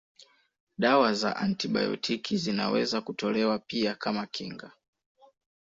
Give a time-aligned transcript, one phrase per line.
[0.77, 4.71] Dawa za antibiotiki zinaweza kutolewa pia kama kinga